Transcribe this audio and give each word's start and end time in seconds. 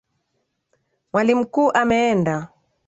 Mwalimu 1.13 1.41
mkuu 1.41 1.67
ameenda. 1.71 2.47